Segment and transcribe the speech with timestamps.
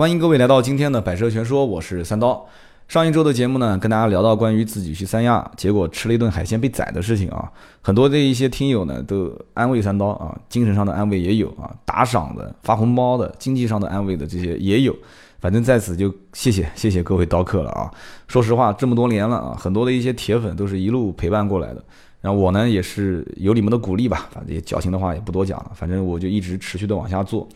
[0.00, 2.46] 欢迎各位来到今天的百车全说，我是三刀。
[2.88, 14.96] 上一周的节目呢，跟大家聊到关于自己去三亚，结果吃了一顿海鲜被宰的事情啊，很多的一些听友呢都安慰三刀啊，精神上的安慰也有啊，打赏的、发红包的、经济上的安慰的这些也有，
[15.38, 17.90] 反正在此就谢谢谢谢各位刀客了啊。
[18.26, 21.84] 说实话，这么多年了啊，很多的一些铁粉都是一路陪伴过来的，
[22.22, 27.46] 然后我呢也是有你们的鼓励吧，反正也矫情的话也不多讲了，反正我就一直持续的往下做，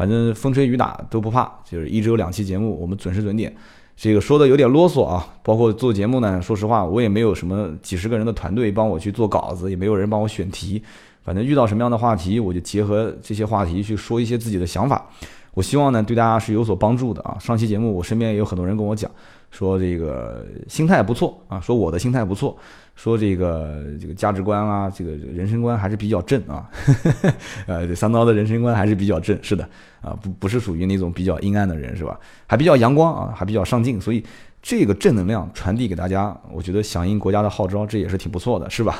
[0.00, 3.54] 反正风吹雨打都不怕，就是一周两期节目，我们准时准点。
[3.94, 10.82] 这个说的有点啰嗦啊，包括做节目呢，说实话，我也没有什么几十个人的团队帮我去做稿子，也没有人帮我选题，
[11.22, 15.06] 反正遇到什么样的话题，我就结合这些话题去说一些自己的想法。
[15.52, 17.36] 我希望呢，对大家是有所帮助的啊。
[17.38, 19.10] 上期节目我身边也有很多人跟我讲，
[19.50, 22.56] 说这个心态不错啊，说我的心态不错。
[22.96, 26.68] 说这个这个价值观啊，这个人生观还是比较正啊，
[27.66, 29.66] 呃，三刀的人生观还是比较正，是的，
[30.02, 32.20] 啊，不不是属于那种比较阴暗的人，是吧？
[32.46, 34.22] 还比较阳光啊，还比较上进，所以
[34.60, 38.98] 这个正能量传递给大家，我觉得响应国家的号召，这也是挺不错的，是吧？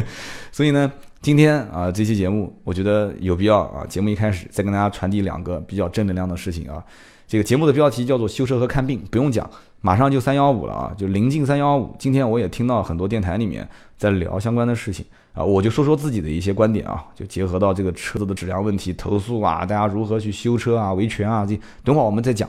[0.52, 6.82] 所以呢，今天啊这期节目，我觉得有必要啊，节目一开始再跟大家传递两个比较正能量的事情啊。
[7.26, 9.48] 这个节目的标题叫做修车和看病，不用讲，
[9.80, 11.92] 马上就三幺五了啊，就临近三幺五。
[11.98, 22.48] 今天我也听到很多电台里面在聊相关的事情啊，我就说说自己的一些观点啊，就结合到这个车子的质量问题、投诉啊，大家如何去修车啊、维权啊，这等会儿我们再讲。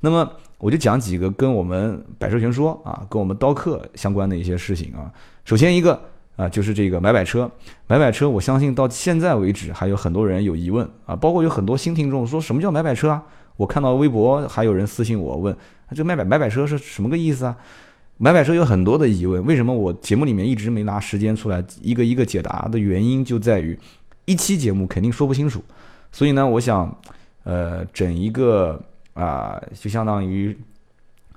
[0.00, 5.10] 那么我就讲几个跟我们百车全说啊，跟我们刀客相关的一些事情啊。
[5.44, 5.98] 首先一个
[6.38, 7.50] 啊，就是这个买买车，
[7.88, 13.20] 买买车，我相信到现在为止还有很多人有疑问啊，包括有很多新听众说什么叫买买车啊？
[13.56, 15.56] 我看到微博还有人私信我问，
[15.96, 17.56] 这买买买买车是什么个意思啊？
[18.18, 23.76] 买买车有很多的疑问，为什么我节目里面一直没拿时间出来一个一个解答的原因就在于，
[24.24, 25.60] 一期节目肯定说不清楚，
[26.12, 26.96] 所以呢，我想，
[27.42, 28.80] 呃，整一个
[29.14, 30.56] 啊，就相当于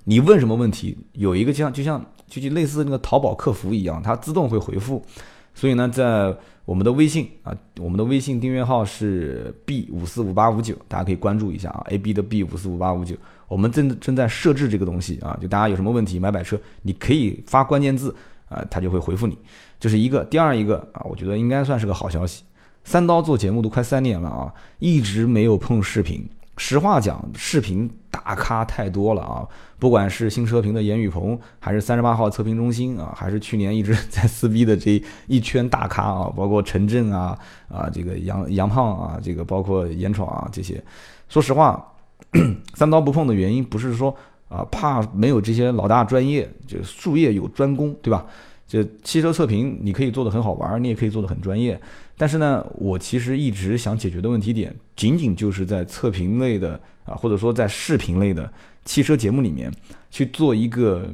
[0.03, 5.03] 你问什么问题，有一个像就像就就类似那个淘宝客服一样，它自动会回复，
[5.53, 6.33] 所以呢，在
[6.63, 13.17] 我们的微信啊，我们的微信订阅号是 B 五四五八五九，大家可以关注一下啊，A B 的 B 五四五八五九，
[13.49, 18.15] 我们正正在设置这个东西啊，就大家有什么问题买买车，你可以发关键字
[18.47, 19.37] 啊，他就会回复你，
[19.77, 20.23] 这是一个。
[20.25, 22.43] 第二一个啊，我觉得应该算是个好消息，
[22.85, 26.25] 三刀做节目都快三年了啊，一直没有碰视频。
[26.57, 29.47] 实话讲，视频大咖太多了啊！
[29.79, 40.83] 不管是新车评的严雨鹏，还是三十八号测评中心啊，还是去年一直在撕逼的这一圈大咖啊，包括陈震啊啊，这个杨杨胖啊，这个包括严闯啊这些。
[41.29, 41.83] 说实话，
[42.75, 44.15] 三刀不碰的原因不是说
[44.49, 48.25] 啊怕没有这些老大专业，就术业有专攻，对吧？
[48.71, 51.77] 就汽车测评，你可以做的很好玩，你也可以做的很专业。
[52.15, 58.49] 但是呢，我其实一直想解决的问题点，仅仅就是在测评类的啊，或者说在视频类的
[58.85, 59.69] 汽车节目里面
[60.09, 61.05] 去做一个，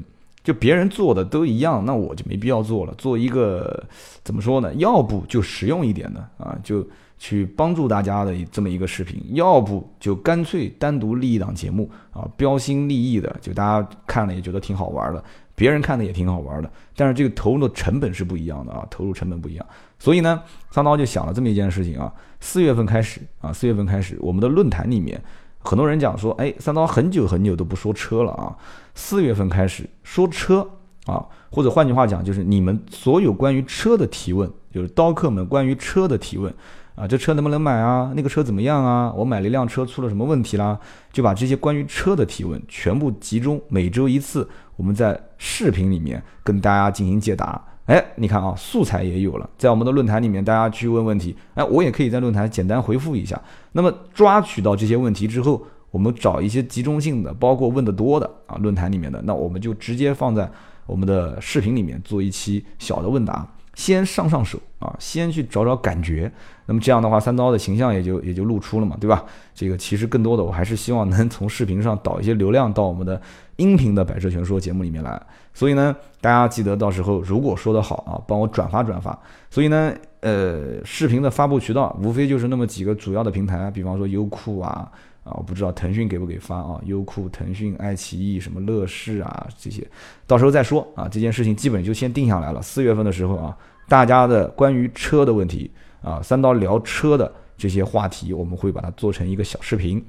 [0.43, 2.93] 就别人做的都一样，那我就没必要做了。
[2.95, 3.83] 做一个
[4.23, 4.71] 怎么说呢？
[4.75, 15.23] 要不就实用一点的啊，就去帮助大家的这么一个视频；要不就干脆单独立一档节目啊，标新立异的，就大家看了也觉得挺好玩的。
[15.57, 19.65] 别人看的也挺好玩的，但是这个投入的成本是不一样的啊，投入成本不一样，
[19.97, 25.19] 所以呢，三刀就想了这么一件事情啊，四月份开始啊，四月份开始，我们的论坛里面
[25.57, 28.55] 很多人讲说，哎，三刀很久很久都不说车了啊，
[28.93, 30.69] 四月份开始说车
[31.07, 36.53] 啊，或者换句话讲，就是你们所有关于车的提问，就是刀客们关于车的提问。
[36.97, 38.11] 啊，这车能不能买啊？
[38.15, 39.13] 那个车怎么样啊？
[39.15, 40.79] 我买了一辆车，出了什么问题啦？
[41.13, 47.63] 就把这些关于车的提问全部集中，每周一次，我们在视频里面跟大家进行解答。
[47.85, 53.39] 哎，你看啊，素材也有了，在我们的论坛里面，大家去问问题，哎，我也可以在论坛简单回复一下。
[53.73, 60.49] 那么抓取到这些问题之后，我们找一些集中性的，包括问的多的啊，论坛里面的，那我们就直接放在
[60.87, 63.47] 我们的视频里面做一期小的问答。
[63.77, 66.29] 先上上手啊，先去找找感觉，
[66.65, 69.23] 那么这样的话，三刀的形象也就也就露出了嘛，对吧？
[69.53, 73.21] 这个其实更多的我还是希望能从视频上导一些流量到我们的
[73.57, 75.21] 音频的百车全说节目里面来。
[75.53, 79.17] 所以呢，大家记得到时候如果说的好啊，帮我转发转发。
[79.51, 84.91] 所以呢，呃，视频的发布渠道无非就是那么几个主要的平台，比方说优酷啊。
[85.27, 86.79] 啊，我不知道腾讯给不给发啊？
[86.85, 89.85] 优酷、腾讯、爱奇艺、什么乐视啊，这些，
[90.25, 91.05] 到时候再说啊。
[91.09, 92.61] 这件事情基本就先定下来了。
[92.61, 93.57] 四月份的时候啊，
[93.89, 95.69] 大家的关于车的问题
[96.01, 100.01] 啊，三刀聊车的这些话题，我们会把它做成一个小视频，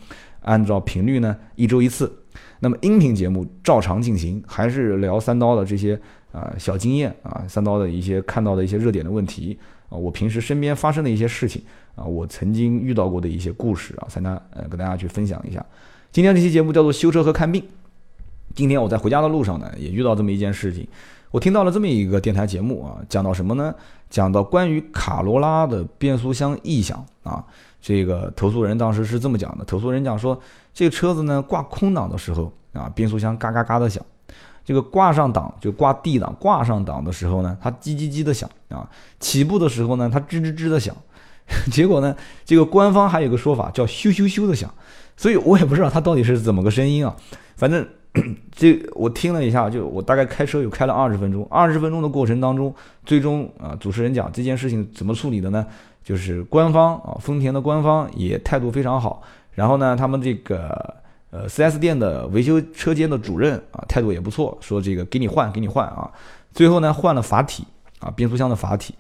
[0.43, 2.13] 按照频率呢，一周一次。
[2.61, 6.01] 那么音频节目照常进行，还是聊三刀的这些
[6.31, 11.63] 啊小经验啊，三刀的一些看到的一些热点的问题啊，我平时身边发生的一些事情。
[11.99, 15.65] 啊，我曾经遇到过的一些故事啊，才能呃跟大家去分享一下。
[16.13, 17.63] 今天这期节目叫做修车和看病。
[18.55, 20.87] 今天我在回家的路上呢，也遇到这么一件事情。
[21.31, 23.75] 我听到了这么一个电台节目啊，讲到什么呢？
[24.09, 27.45] 讲到关于卡罗拉的变速箱异响啊。
[27.81, 30.41] 这个投诉人当时是这么讲的：投诉人讲说，
[30.73, 34.03] 这个车子呢挂空档的时候啊，变速箱嘎嘎嘎的响；
[34.65, 38.89] 这个挂上档就挂 D 档挂上档的时候呢，它叽叽叽的响啊。
[39.21, 40.97] 起步的时候呢，它吱吱吱的响。
[41.73, 42.15] 结果呢，
[42.45, 44.73] 这个官方还有个说法叫咻咻咻的响。
[45.17, 47.17] 所以我也不知道它到底是怎么个声音啊，
[47.57, 47.85] 反正
[48.55, 52.73] 这我听了一下，就我大概开车有开了二十分钟，二十分钟的过程当中，
[53.05, 55.67] 最终啊，主持人讲这件事情怎么处理的呢？
[56.05, 59.21] 就是官方啊，丰田的官方也态度非常好，
[59.55, 60.95] 然后呢，他们这个
[61.31, 66.09] 呃 4S 店的维修车间的主任啊，态度也不错，说这个给你换，给你换啊，
[66.53, 67.65] 最后呢换了阀体
[67.99, 68.95] 啊，变速箱的阀体，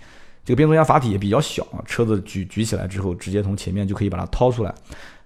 [0.48, 4.74] 这个变速箱阀体也比较小啊，车子举举起来之后，直接从前面就可以把它掏出来。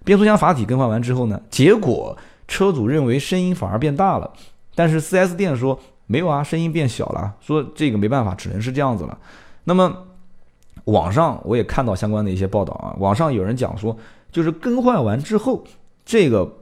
[0.03, 4.29] 变速箱阀体更换完之后呢，结果车主认为声音反而变大了，
[4.75, 9.17] 但是 4S 店说没有啊，声音变小了，说这个没办法，只能是这样子了。
[9.63, 9.97] 那么
[10.83, 13.97] 网上我也看到相关的一些报道啊，网上有人讲说，
[14.29, 15.63] 就是更换完之后，
[16.03, 16.53] 这个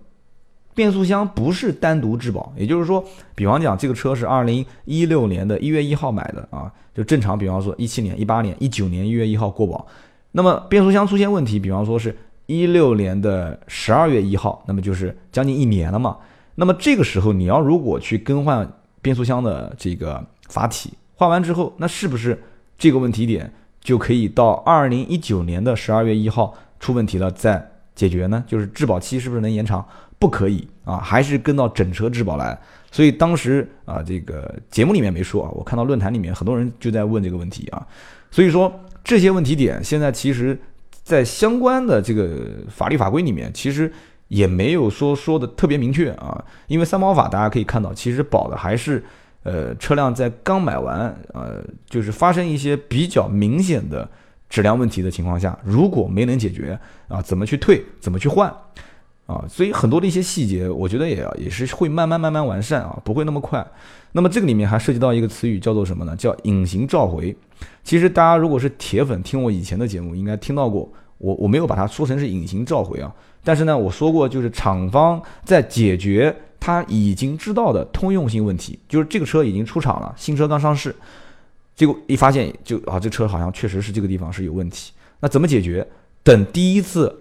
[0.81, 3.04] 变速箱不是单独质保，也就是说，
[3.36, 9.86] 比方讲这个车是2016年的一月一号买的啊，就正常，比方说17年、18年、19年一月一号过保，
[10.31, 12.18] 那么变速箱出现问题，比方说是。
[12.48, 16.18] 一六年的十二月一号，那么就是将近一年了嘛。
[16.56, 18.69] 那么这个时候，你要如果去更换
[19.01, 22.38] 变速箱的这个阀体，换完之后，那是不是
[22.77, 23.50] 这个问题点
[23.80, 28.44] 就可以到二零一九年的十二月一号出问题了再解决呢？
[28.45, 29.86] 就是质保期是不是能延长？
[30.21, 32.57] 不可以啊，还是跟到整车质保来。
[32.89, 37.85] 所以当时啊，这个节目里面没说啊，我看到论坛里面很多人就在问这个问题啊。
[38.29, 38.73] 所以说
[39.03, 40.57] 这些问题点现在其实。
[41.03, 42.29] 在相关的这个
[42.69, 43.91] 法律法规里面，其实
[44.27, 46.41] 也没有说说的特别明确啊。
[46.67, 49.03] 因为三包法大家可以看到，其实保的还是
[49.41, 54.07] 呃车辆在刚买完，呃就是发生一些比较明显的
[54.47, 58.53] 质量问题的情况下，如果没能解决啊，怎么去退，怎么去换
[59.25, 59.45] 啊？
[59.50, 63.65] 所以很多的一些细节，我觉得也要也是会慢慢慢慢完善啊，不会那么快。
[64.13, 66.15] 那么这个里面还涉及到一个词语，叫做什么呢？
[66.15, 67.35] 叫隐形召回。
[67.83, 70.91] 其实大家如果是铁粉，听我以前的节目，应该听到过。
[71.18, 73.13] 我我没有把它说成是隐形召回啊，
[73.44, 80.95] 但是呢，我说过就是厂方在解决他已经知道的通用性问题，就是这个车已经出厂了，新车刚上市，
[81.75, 84.94] 结果一发现就啊，这车好像确实是这个地方是有问题。
[85.19, 85.88] 那怎么解决？
[86.24, 87.20] 等第一次，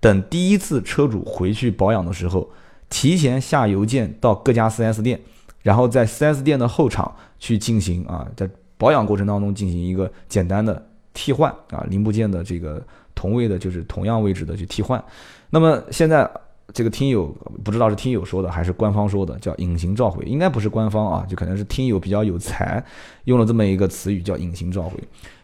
[0.00, 2.48] 等第一次车主回去保养的时候，
[2.88, 5.20] 提前下邮件到各家 4S 店，
[5.62, 12.80] 然后在 4S 店的后厂去进行啊，在保养过程当中进行一个简单的替换啊，零部件的这个
[13.14, 15.02] 同位的，就是同样位置的去替换。
[15.50, 16.30] 那么现在
[16.72, 17.34] 这个听友
[17.64, 22.84] 不知道是听友说的还是官方说的，叫隐形召回，应该不是官方啊，就可能是听友比较有才，
[23.24, 24.96] 用了这么一个词语叫隐形召回。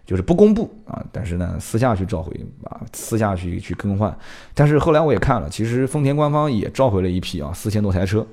[0.06, 2.30] 就是不公布啊，但是呢，私下去召回
[2.64, 4.14] 啊，私下去去更换。
[4.52, 8.26] 但是后来我也看了，其实丰田官方也召回了一批啊，四千多台车。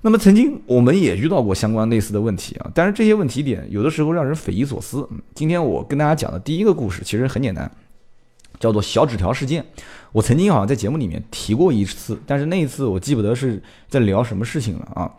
[0.00, 5.08] 那么曾经我们也遇到过相关类似的问题啊，但是这些问题点有的时候让人匪夷所思。
[5.32, 7.70] 今天我跟大家讲的第一个故事其实很简单，
[8.58, 9.64] 叫做小纸条事件。
[10.10, 15.10] 我曾经好像在节目里面提过一次，但是那一次我记不得是在聊什么事情了啊。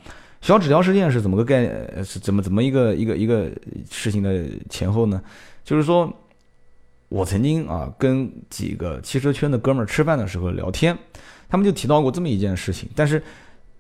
[0.42, 1.64] 小纸条事件是怎么个概
[2.04, 3.50] 是怎么怎么一个一个一个
[3.90, 5.22] 事情的前后呢？
[5.64, 6.12] 就是说，
[7.10, 10.98] 我曾经啊跟几个汽车圈的哥们儿吃饭的时候聊天，
[11.48, 13.24] 他们就提到过这么一件事情，但是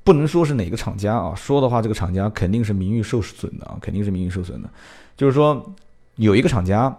[0.03, 4.69] 不能说是哪个厂家啊，说的话这个厂家肯定是名誉受损的啊，肯定是名誉受损的。
[5.17, 5.73] 就是说，
[6.15, 6.95] 有一个厂家，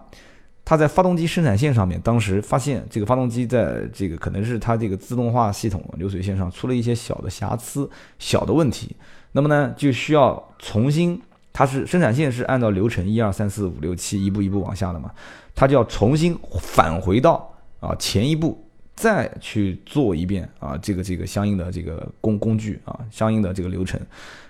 [0.65, 7.89] 他在发动机生产线上面，当时发现这个发动机在这个可能是它这个自动化系统流水线上出了一些小的瑕疵、
[8.19, 8.95] 小的问题，
[9.33, 11.21] 那么呢就需要重新。
[11.55, 15.09] 它是生产线是按照流程一二三四五六七一步一步往下的嘛，
[15.55, 18.61] 它就要重新返回到啊前一步
[18.97, 24.01] 再去做一遍啊这个这个相应的这个工工具啊相应的这个流程，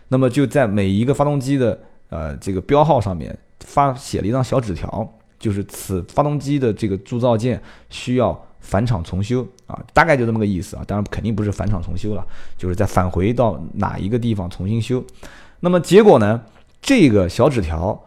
[0.08, 5.06] 那么就在每一个发动机的呃这个标号上面发写了一张小纸条，
[5.38, 15.04] 就是此发动机的这个铸造件需要返厂重修啊，大概就这么个意思啊，当然肯定不是返厂重修了，就是在返回到哪一个地方重新修，
[15.60, 16.40] 那么结果呢？
[16.84, 17.98] 这个小纸条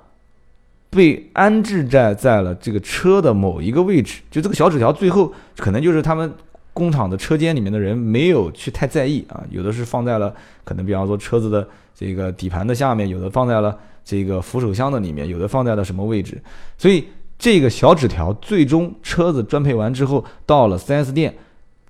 [0.92, 6.32] 被安置在在了这个车的某一个位置，就这个小纸条最后可能就是他们
[6.74, 10.32] 工厂的车间里面的人没有去太在意啊，有的是放在了
[10.64, 16.40] 可能比方说车子的这个底盘的下面，有的放在了这个扶手箱的里面，有的放在了什么位置，
[16.78, 17.04] 所以
[17.40, 21.36] 这个小纸条最终车子专配完之后到了 4S 店，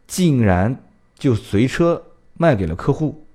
[0.07, 0.73] 竟然
[1.19, 2.01] 就随车
[2.37, 3.25] 卖给了客户。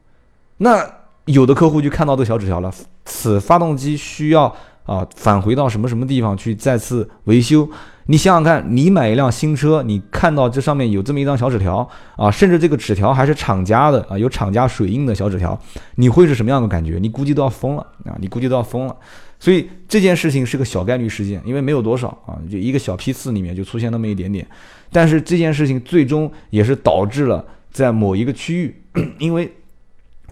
[0.57, 2.73] 那有的客户就看到这小纸条了，
[3.05, 7.69] 此发动机需要啊返回到什么什么地方去再次维修。
[8.07, 15.57] 你想想看，你买一辆新车，你看到这上面有这么一张小纸条啊，甚至这个纸条还是厂家的啊，有厂家水印的小纸条，
[15.95, 16.99] 你会是什么样的感觉？
[17.01, 18.19] 你估计都要疯了啊！
[18.19, 18.97] 你估计都要疯了。
[19.39, 24.45] 所以这件事情是个小概率事件，因为没有多少啊，就一个小批次里面就出现那么一点点。
[24.91, 28.83] 但是这件事情最终也是导致了在某一个区域，
[29.21, 29.51] 因为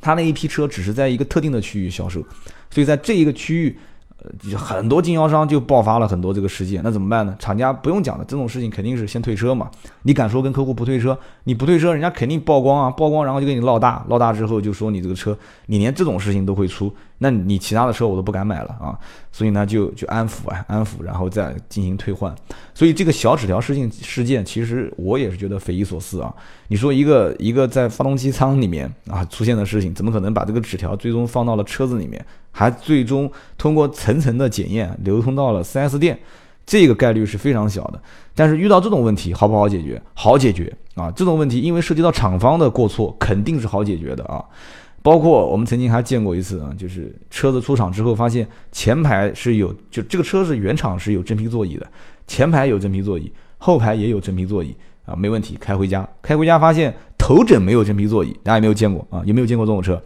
[0.01, 2.21] 他那一批车只是在一个特定的区域销售，
[2.71, 3.79] 所以在这一个区域。
[4.23, 7.35] 呃，很多经销商就爆发了很多这个事件，那怎么办呢？
[7.39, 9.71] 厂家不用讲的，这种事情肯定是先退车嘛。
[10.03, 11.19] 你敢说跟客户不退车？
[11.45, 15.35] 你不退车，人家肯定曝光啊，曝光然后就给你闹大，闹大之后就说你这个车，
[15.69, 18.99] 你连这种事情都会出，那你其他的车我都不敢买了啊。
[19.31, 22.35] 所以呢，就就安抚啊，安抚，然后再进行退换。
[22.75, 26.35] 所以这个小纸条事件事件，其实我也是觉得匪夷所思啊。
[26.69, 32.25] 你说一个一个在发动机舱里面啊出现的事情，怎么可能把这个纸条最终放到了车子里面？
[32.53, 36.19] 还最终通过层层的检验流通到了 4S 店，
[36.67, 38.03] 这个概率是非常小的。
[38.35, 40.03] 但是遇到这种问题好不好解决？
[40.15, 41.11] 好解决啊！
[41.13, 44.43] 这种问题因为涉及到厂方的过错，肯定是好解决的啊。
[45.03, 51.87] 包括我们曾经还见过一次啊，就是车子出厂之后发现前排是有，就这个车是原厂是有真皮座椅的，
[52.27, 54.75] 前排有真皮座椅，后排也有真皮座椅
[55.07, 55.57] 啊，没问题。
[55.59, 59.23] 开回家，开回家发现头枕没有真皮座椅，大家有没有见过啊？
[59.25, 60.01] 有没有见过这种车？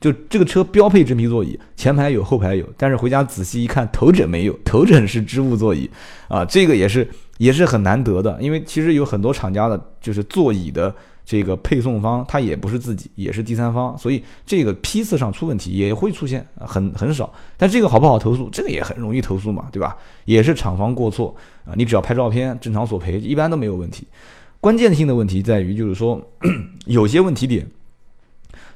[0.00, 5.88] 就这个车标配真皮座椅，前排有，后排有，但是回家仔细一看，头枕没有，头枕是织物座椅，
[6.28, 7.08] 啊，这个也是
[7.38, 18.48] 也是很难得的，因为其实有很多厂家的，就是座椅的这个配送方，他也不是自己，也是第三方，所以这个批次上出问题也会出现，很很少，但这个好不好投诉？
[18.50, 19.96] 这个也很容易投诉嘛，对吧？
[20.26, 24.06] 也是厂方过错啊，你只要拍照片，正常索赔，一般都没有问题。
[24.60, 26.20] 关键性的问题在于，就是说
[26.86, 27.66] 有些问题点。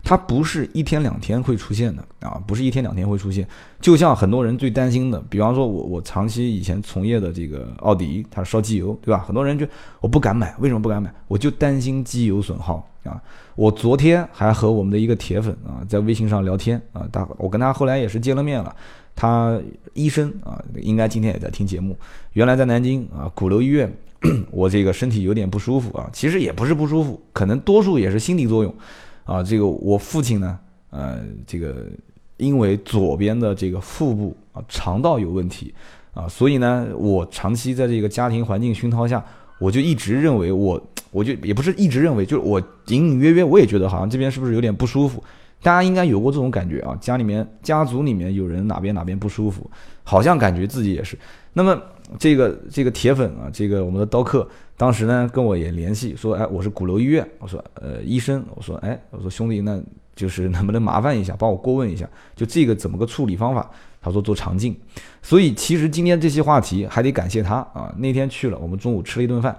[0.08, 3.46] 它不是一天两天会出现的啊，不是一天两天会出现。
[3.78, 9.22] 就像很多人最担心的，比方说我我长期以前从业的这个奥迪，它烧机油，对吧？
[9.26, 9.66] 很多人就
[10.00, 11.12] 我不敢买，为什么不敢买？
[11.26, 13.22] 我就担心机油损耗啊。
[13.54, 18.74] 我昨天还和我们的一个铁粉啊在微信上聊天啊，他我跟他后来也是见了面了，
[19.14, 19.60] 他
[19.92, 21.94] 医生啊，应该今天也在听节目。
[22.32, 23.94] 原来在南京啊鼓楼医院，
[24.50, 28.74] 我这个身体有点不舒服啊，其实也不是不舒服，可能多数也是心理作用。
[29.28, 30.58] 啊，这个我父亲呢，
[30.88, 31.86] 呃，这个
[32.38, 35.74] 因为左边的这个腹部啊肠道有问题
[36.14, 39.22] 啊，所以呢，我长期在这个家庭环境熏陶下，
[39.60, 40.82] 我就一直认为我，
[41.12, 45.22] 我就也不是一直认为，就是我隐隐约约我也觉得好像这边是不是有点不舒服？
[45.60, 49.70] 大家应该有过这种感觉啊，家里面家族里面有人哪边哪边不舒服，
[50.04, 51.18] 好像感觉自己也是。
[51.52, 51.78] 那么
[52.18, 54.48] 这个这个铁粉啊，这个我们的刀客。
[54.76, 59.82] 当时呢，跟我也联系说，哎，我是鼓楼医院，我说，呃，医生，我说，哎，我说兄弟，那
[60.14, 63.68] 就是能不能麻烦一下，帮我过问一下，就这个怎么个处理方法？
[64.00, 64.76] 他说做肠镜。
[65.20, 67.92] 所以其实今天这些话题还得感谢他啊。
[67.98, 69.56] 那天去了，我们中午吃了一顿饭，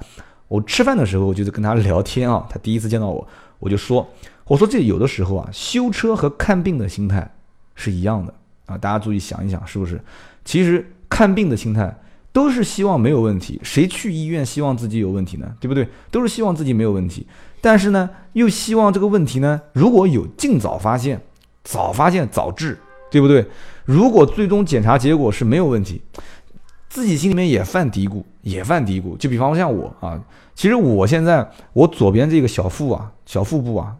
[0.48, 2.48] 我吃饭的时候就是跟他聊天啊。
[2.50, 3.27] 他第一次见到我，
[3.60, 4.08] 我就说，
[4.46, 7.29] 我说这有的时候啊，修车和看病的心态
[7.75, 8.34] 是一样的
[8.68, 8.77] 啊。
[8.77, 10.00] 大家注意想一想，是不是？
[10.46, 11.94] 其实看病的心态。
[12.31, 15.51] 都是希望没有问题，谁去医院希望自己有问题呢？
[15.59, 15.88] 对不对？
[16.12, 17.25] 都是希望自己没有问题，
[17.59, 21.19] 但是呢，又希望这个问题呢，如果有尽早发现，
[21.63, 22.77] 早发现早治，
[23.09, 23.45] 对不对？
[23.83, 26.00] 如果最终检查结果是没有问题，
[26.88, 29.17] 自己心里面也犯嘀咕，也犯嘀咕。
[29.17, 30.21] 就比方像我啊，
[30.53, 33.95] 其实我现在我左边这个小腹啊，小腹部啊，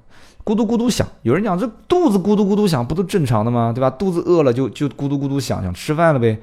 [0.46, 1.08] 咕嘟咕嘟响。
[1.24, 3.72] 有人讲这肚子咕嘟咕嘟响，不都正常的吗？
[3.74, 3.90] 对吧？
[3.90, 6.40] 肚子饿了就就咕嘟咕嘟响，想吃饭了呗。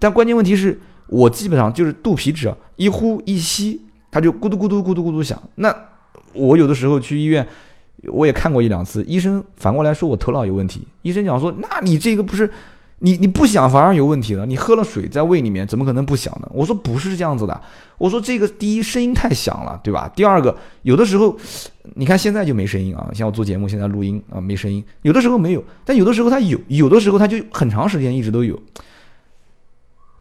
[0.00, 0.80] 但关键问题是。
[1.08, 5.42] 我基本上就是肚皮只一呼一吸，它就咕嘟咕嘟咕嘟咕嘟响。
[5.56, 5.74] 那
[6.32, 7.46] 我有的时候去医院，
[8.12, 10.86] 我也看过一两次，医生反过来说我头脑有问题。
[11.02, 12.50] 医生讲说，那你这个不是
[13.00, 14.44] 你你不响反而有问题了？
[14.44, 16.48] 你喝了水在胃里面，怎么可能不响呢？
[16.52, 17.60] 我说不是这样子的。
[17.96, 20.10] 我说这个第一声音太响了，对吧？
[20.14, 21.36] 第二个有的时候，
[21.94, 28.60] 你看现在就没声音啊，像我做节目现在录音啊没声音，有的时候没有，但有的时候它有，有的时候它就很长时间一直都有。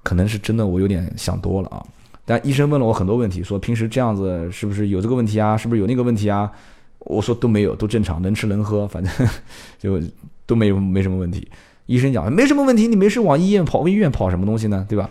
[0.07, 1.83] 可能是真的，我有点想多了啊。
[2.23, 5.57] 但医生问了我很多问题，说平时这样子是不是有这个问题啊？
[5.57, 6.49] 是不是有那个问题啊？
[6.99, 9.27] 我说都没有，都正常，能吃能喝，反正
[9.77, 10.01] 就
[10.45, 11.45] 都没有没什么问题。
[11.87, 14.85] 医生讲没什么问题，你没事往医院跑，医院跑什么东西呢？
[14.87, 15.09] 对吧？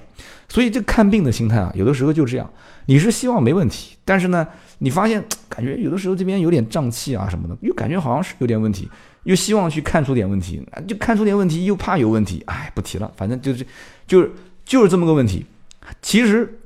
[0.48, 2.50] 所以这看病的心态啊，有的时候就这样。
[2.86, 4.48] 你是希望没问题，但是呢，
[4.78, 8.88] 你发现感觉有的时候这边有点胀气啊什么的，又感觉好像是有点问题，
[9.24, 13.66] 又希望去看出点问题，就看出点问题，又怕有问题，哎，不提了，反正就是
[14.06, 14.32] 就是。
[14.66, 15.46] 就是这么个问题。
[16.02, 16.58] 其实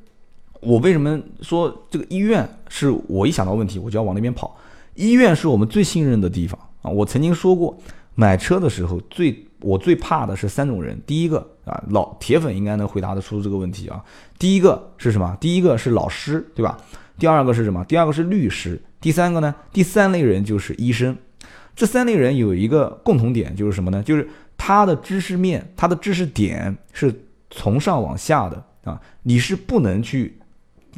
[0.61, 4.57] 我为什么说这个医院是我一想到问题我就要往那边跑？
[4.95, 6.91] 医院是我们最信任的地方啊。
[6.91, 7.79] 我曾经说过，
[8.15, 11.01] 买车的时候最我最怕的是三种人。
[11.07, 14.03] 第一个啊，老铁粉应该能回答得出这个问题啊。
[14.39, 15.37] 第一个是什么？
[15.39, 16.79] 第一个是老师，对吧？
[17.19, 17.85] 第二个是什么？
[17.85, 18.81] 第二个是律师。
[19.01, 19.55] 第三个呢？
[19.73, 21.17] 第三类人就是医生。
[21.77, 24.03] 这三类人有一个共同点，就是什么呢？
[24.03, 24.29] 就是
[24.59, 27.15] 他的知识面、他的知识点是
[27.51, 29.01] 从上往下的啊。
[29.23, 30.39] 你是不能去，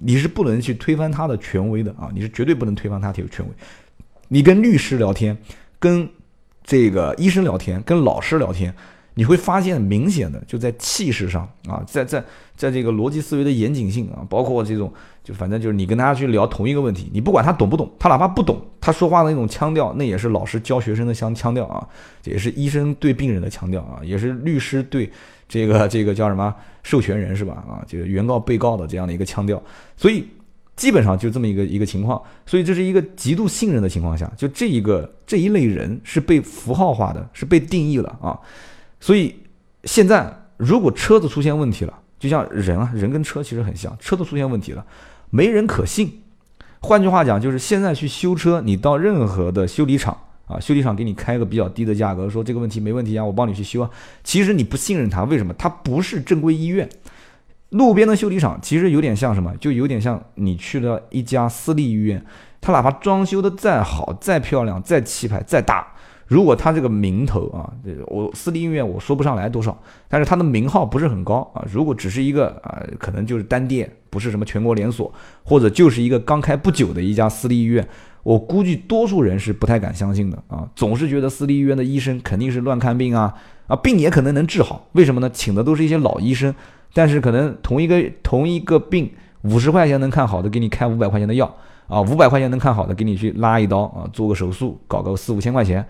[0.01, 2.11] 你是不能去推翻他的权威的啊。
[2.15, 3.53] 你是绝对不能推翻他的权威。
[4.29, 5.37] 你跟律师聊天，
[5.79, 6.09] 跟
[6.63, 8.75] 这个医生聊天，跟老师聊天。
[9.15, 12.25] 你会发现明显的就在气势上啊，在在
[12.57, 14.91] 在这个逻辑思维的严谨性啊，包括这种
[15.23, 21.87] 就反正就是你跟他去聊同一个问题，你不管他懂不懂，他哪怕不懂，他说话的那种腔调，那也是老师教学生的腔腔调啊，
[22.25, 25.13] 也是医生对病人的腔调啊，也是律师对
[25.53, 27.63] 这个 这个叫什么授权人是吧？
[27.69, 29.63] 啊，就是原告被告的这样的一个腔调，
[29.99, 30.27] 所以
[30.75, 38.33] 基本上就这么一个一个情况，所以这是一个极度信任的情况下，就这一个这一类人是被符号化的，是被定义了啊。
[38.99, 39.35] 所以
[39.85, 44.83] 现在，如果车子出现问题了，就像人啊，人跟车其实很像，车子出现问题了，
[45.29, 46.23] 没人可信。
[46.81, 53.91] 换句话讲，就是现在去修车，你到任何的修理厂啊，修理厂给你开个比较低的价格，说这个问题没问题啊，我帮你去修啊。
[54.23, 55.55] 其实你不信任他，为什么？
[55.55, 56.89] 他不是正规医院，
[57.71, 59.57] 路边的修理厂其实有点像什么？
[59.57, 62.25] 就有点像你去了一家私立医院，
[62.61, 65.87] 他哪怕装修的再好、再漂亮、再气派、再大。
[66.27, 67.71] 如果他这个名头啊，
[68.07, 71.63] 我私立医院我说不上来多少，但是他的名号不是很高啊。
[71.71, 77.87] 如果只是一个啊，可能就是单店，不是什么全国连锁，或者就是一个刚开不久的一家私立医院，
[78.23, 80.69] 我估计多数人是不太敢相信的啊。
[80.75, 83.35] 总是觉得私立医院的医生肯定是乱看病啊，
[83.67, 85.31] 啊病也可能能治好，为什么呢？
[85.31, 86.55] 请的都是一些老医生，
[86.95, 89.11] 但是可能同一个同一个病
[89.43, 91.55] 五十块钱能看好的，给你开五百块钱的药。
[91.89, 95.85] 啊，五百块钱能看好的，给你去拉一刀啊，做个手术，搞个四五千块钱，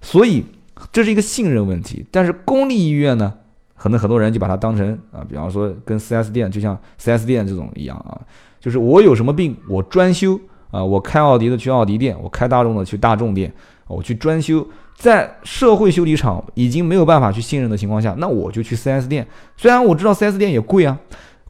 [0.00, 0.44] 所以
[0.92, 2.06] 这是一个信任问题。
[2.12, 3.32] 但是公立医院呢，
[3.74, 8.20] 可能很多人就把它当成啊，比方说跟 4S 店，就像 4S 店这种一样啊，
[8.60, 10.38] 就是我有什么病，我专修
[10.70, 13.52] 啊，我开奥迪的去奥迪店，我开大众的去大众店，
[13.86, 14.66] 我去专修。
[14.94, 19.24] 在社会修理厂已经没有办法去信任的情况下，那我就去 4S 店。
[19.56, 20.98] 虽然我知道 4S 店也贵啊，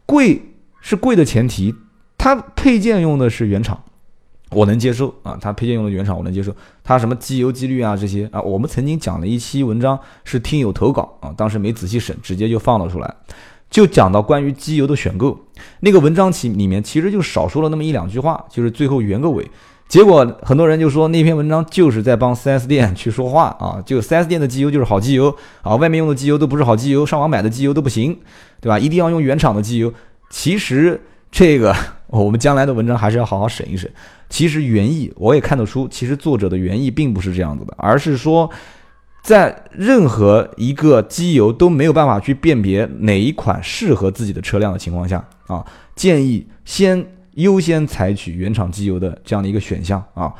[0.04, 0.42] 贵
[0.82, 1.74] 是贵的前提，
[2.18, 3.82] 它配件用的是原厂。
[4.50, 6.54] 我能接受啊，它配件用的原厂我能接受，
[6.84, 13.14] 它什么机油机滤啊这些啊，我们曾经讲了一期文章是听友投稿啊，当时没仔细审，直接就放了出来，
[13.70, 15.38] 就讲到关于机油的选购
[15.80, 19.48] 那个文章其里面其实就少说了那么一两句话，就是最后圆个尾，
[19.88, 28.18] 结果很多人就说那篇文章就是在帮 4S 店去说话啊，就 4S 店的机油就是好机油啊，外面用的机油都不是好机油，上网买的机油都不行，
[28.60, 28.78] 对吧？
[28.78, 29.92] 一定要用原厂的机油，
[30.30, 31.00] 其实
[31.30, 31.74] 这个
[32.08, 33.90] 我们将来的文章还是要好好审一审。
[34.30, 38.48] 其实原意我也看得出，其实作者的原意并不是这样子的，而是说，
[39.28, 45.62] 在任何一个机油都没有办法去辨别哪一款适合自己的车辆的情况下啊，
[45.94, 50.32] 建议先优先采取原厂机油的这样的一个选项啊。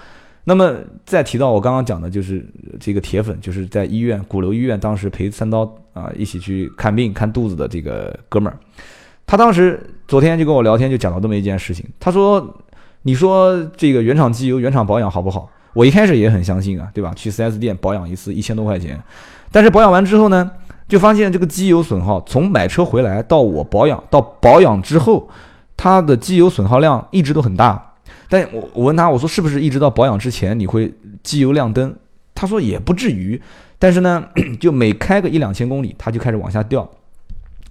[0.44, 0.74] 那么
[1.04, 2.42] 再提到我刚刚讲的，就是
[2.80, 8.58] 这个铁粉，就是在医院鼓楼医院当时陪三刀啊一起去看病看肚子的这个哥们儿，
[9.26, 12.56] 他当时昨天就跟我聊天，就讲到这么一件事情，他说。
[13.02, 15.48] 你说这个原厂机油原厂保养好不好？
[15.72, 17.12] 我一开始也很相信啊，对吧？
[17.14, 19.00] 去 4S 店保养一次一千多块钱，
[19.52, 20.50] 但是保养完之后呢，
[20.88, 25.28] 就发现这个机油损耗，从买车回来到我保养到保养之后，
[25.76, 27.94] 它的机油损耗量一直都很大。
[28.28, 31.94] 但我我问他，我说是不是一直到保养之前你会机油亮灯？
[32.34, 33.40] 他说也不至于，
[33.78, 34.24] 但是呢，
[34.60, 36.88] 就每开个一两千公里，它就开始往下掉。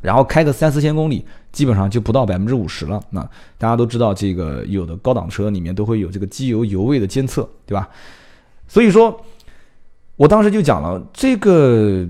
[0.02, 3.02] 然后开个三四千公里，基本上就不到百分之五十了。
[3.10, 3.22] 那
[3.58, 7.90] 大家都知道，这个有的高档车里面都会有这个机油油位的监测，对吧？
[8.68, 9.20] 所以说，
[10.16, 12.06] 我当时就讲了，这个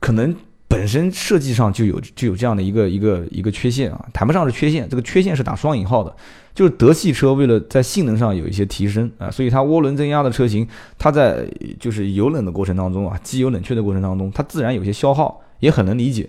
[0.00, 0.34] 可能
[0.66, 6.14] 本身设计上就有就有这样的一个一个一个缺陷啊，谈不上是缺陷，这个缺陷是打双引号的，
[6.54, 10.66] 就是德系车为了在性能上有一些提升啊，所以它涡轮增压的车型，
[10.98, 11.46] 它在
[11.78, 16.28] 就是油冷的过程当中啊，机油冷却的过程当中，它自然有些消耗，也很能理解。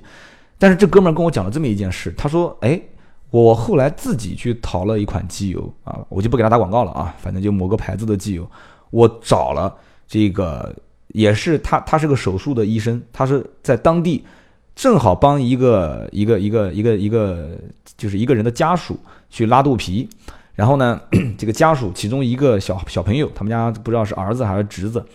[0.57, 2.81] 但是这哥们儿跟我讲了这么一件事，他说：“哎，
[3.29, 8.49] 我后来自己去淘了一款机油啊，我就不给他打广告了啊，反正就某个牌子的机油，
[8.89, 9.75] 我找了
[10.07, 10.73] 这个
[11.09, 14.23] 也是他，他是个手术的医生，他是在当地
[14.75, 17.57] 正好帮一个一个一个一个一个
[17.97, 18.97] 就是一个人的家属
[19.29, 20.07] 去拉肚皮，
[20.53, 21.01] 然后呢，
[21.37, 25.05] 这个家属其中一个小小朋友，他们家不知道是儿子还是侄子，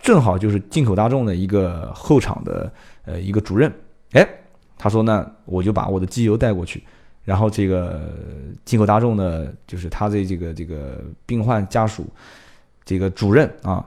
[0.00, 2.72] 正好就是进口大众的一个后厂的
[3.04, 3.72] 呃一个主任，
[4.12, 4.24] 哎。”
[4.82, 6.82] 他说：“那我就把我的机油带过去，
[7.22, 8.00] 然后这个
[8.64, 12.04] 进口大众的，就是他的这个这个病患家属，
[12.84, 13.86] 这个主任啊，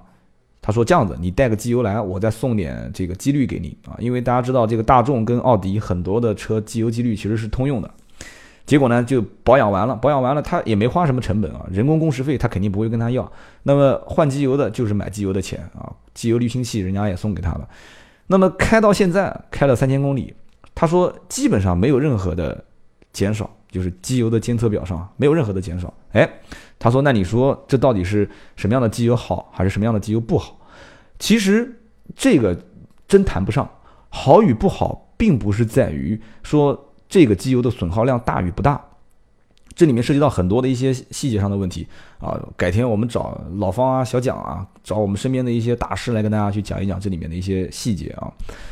[0.62, 7.92] 他说这样子，你带个机油来，我再送点这个机滤给你啊，因为大家知道这个大众跟奥迪很多的车机油机滤其实是通用的。
[8.66, 13.30] 结果呢，就保养完了，保养完了，他也没花什么成本啊，人工工时费他肯定不会跟他要。
[13.64, 17.68] 那么换机油的就是买机油的钱啊，机油滤清器人家也送给他了。
[18.28, 20.34] 那么开到现在开了三千公里，
[20.76, 22.64] 他说基本上没有任何的
[23.12, 25.92] 减少，就是机油的监测表上没有任何的减少。
[26.12, 26.30] 哎，
[26.78, 30.60] 他说那你说这到底是什么样的机油好，还是什么样的机油不好？
[31.18, 31.80] 其实
[32.16, 32.56] 这个
[33.08, 33.68] 真谈不上
[34.10, 36.80] 好与不好，并不是在于说。
[37.08, 38.84] 这个机油的损耗量大与不大，
[39.76, 41.86] 这里面涉及到很多的一些细节上的问题
[42.20, 42.40] 啊。
[42.56, 48.32] 改天我们找老方啊、小蒋啊，找我们身边的一些大师来跟大家去讲一讲这里面的一些细节啊。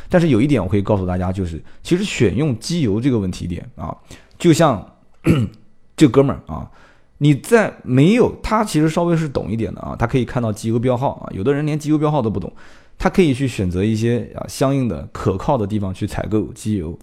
[0.10, 3.96] 但是有一点我可以告诉大家，就是其实选用机油这个问题点啊，
[4.38, 4.84] 就像
[5.98, 6.72] 这哥们儿啊，
[7.18, 12.52] 你在没有他其实稍微是懂一点的啊，他可以看到机油标号啊，有的人连机油标号都不懂。
[13.04, 16.98] 他可以去选择一些啊相应的可靠的地方去采购机油。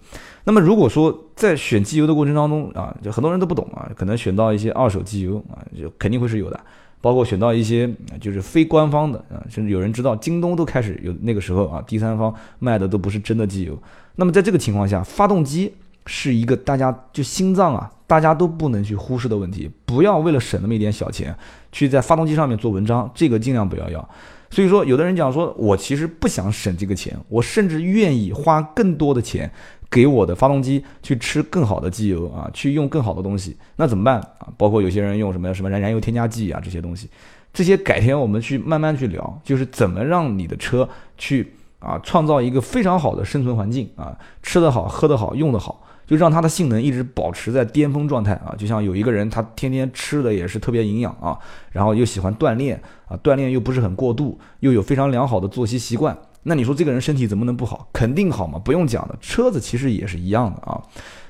[0.44, 6.58] 那么如果说在选机油的过程当中啊，就很多人都不懂啊，可能选到一些二手机油啊，就肯定会是有的。
[7.02, 7.86] 包括选到一些
[8.18, 13.78] 就是非官方的啊，甚至有人知道京东都开始有那个时候啊，第三方卖的都不是真的机油。
[14.16, 15.70] 那么在这个情况下，发动机
[16.06, 19.70] 是一个大家就心脏啊，大家都不能去忽视的问题。
[19.84, 21.36] 不要为了省那么一点小钱，
[21.70, 24.08] 去在发动机上面做文章，这个尽量不要要。
[24.50, 29.48] 所以说，有的人讲说，我其实不想省这个钱，我甚至愿意花更多的钱
[29.88, 34.48] 给我的发动机去吃更好的机油啊，去用更好的东西，那怎么办啊？
[34.56, 37.08] 包括有些人用什么什么燃燃油添加剂啊这些东西，
[37.52, 45.79] 这些改天我们去慢慢去聊，就是怎么让你的车去啊创造一个非常好的生存环境啊，吃得好，喝得好，用得好。
[46.10, 48.52] 就让它的性能一直保持在巅峰状态啊！
[48.58, 51.38] 就像有一个人，他天天吃的也是特别营养啊，
[51.70, 57.88] 然后又喜欢锻炼啊，锻炼又不是很过度，又有非常良好的作息习惯，那你说这个人身体怎么能不好？
[57.92, 58.58] 肯定好嘛！
[58.58, 60.82] 不用讲的，车子其实也是一样的啊。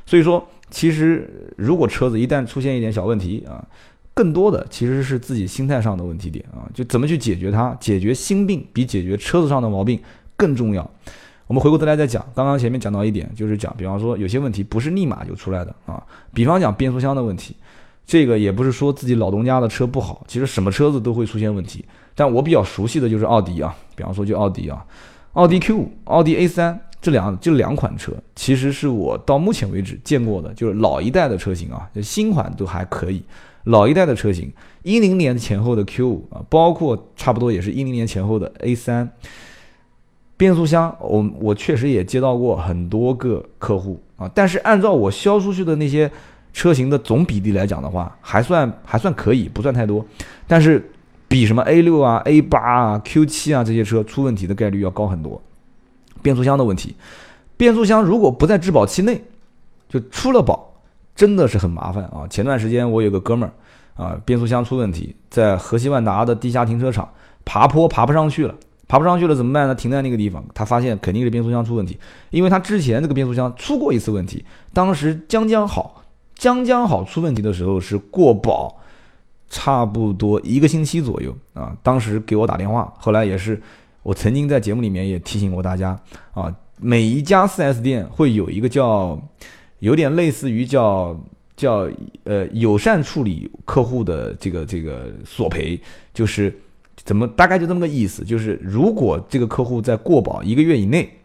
[0.07, 3.62] 所以说，其实如果车子一旦出现一点小问题啊，
[4.14, 7.77] 更多的其实是自己心态上的问题点啊，就怎么去解决它？
[7.79, 10.01] 解决心病比解决车子上的毛病
[10.38, 10.90] 更重要。
[11.51, 16.01] 我们回过头来再讲，刚刚前面讲到一点，就是讲，比方说有些问题不是立马就出来的啊，
[16.33, 17.57] 比方讲变速箱的问题，
[18.07, 21.85] 这个也不是说自己老东家的车不好，其实什么车子都会出现问题。
[22.15, 24.87] 但我比较熟悉的就是奥迪啊，比方说就奥迪啊，
[25.33, 33.21] 奥迪 Q 五、奥迪 A 三这两这两款车，其实是我到目前为止见过的，就是老一代的车型啊，新款都还可以，
[33.65, 34.49] 老一代的车型，
[34.85, 39.11] 一零年前后的 Q 五啊，包括差不多也是一零年前后的 A 三。
[40.40, 46.11] 变速箱，我我确实也接到过很多个客户啊，但是按照我销出去的那些
[46.55, 50.03] 车型的总比例来讲的话，还算还算可以，不算太多。
[50.46, 50.90] 但是
[51.29, 55.38] 比什么 A 六啊、A 八啊、Q 七啊这些车出问题的概率要高很多。
[56.22, 56.96] 变速箱的问题，
[57.59, 59.22] 变速箱如果不在质保期内
[59.90, 60.72] 就出了保，
[61.14, 62.26] 真的是很麻烦啊。
[62.31, 67.07] 前段时间我有个哥们儿啊，变速箱出问题，在河西万达的地下停车场
[67.44, 68.55] 爬坡爬不上去了。
[68.90, 69.74] 爬不上去了怎么办呢？
[69.76, 71.96] 停在那个地方，他发现肯定是变速箱出问题，
[72.31, 76.03] 因为他之前这个变速箱出过一次问题，当时将将好，
[76.35, 78.81] 将将好出问题的时候是过保，
[79.48, 81.72] 差不多一个星期左右啊。
[81.85, 83.62] 当时给我打电话，后来也是
[84.03, 85.96] 我曾经在节目里面也提醒过大家
[86.35, 89.16] 啊，每一家 4S 店会有一个叫，
[89.79, 91.16] 有点类似于叫
[91.55, 91.88] 叫
[92.24, 95.81] 呃友善处理客户的这个这个索赔，
[96.12, 96.53] 就是。
[97.05, 98.25] 怎么大概就这么个意思？
[98.25, 101.19] 就是如果这个客户在过保一个月以内